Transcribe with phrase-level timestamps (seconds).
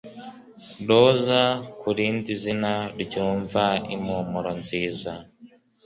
[0.87, 1.41] Roza
[1.79, 3.63] ku rindi zina ryumva
[3.95, 5.11] impumuro nziza.